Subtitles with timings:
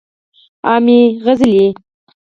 [0.69, 1.65] عامې سندرې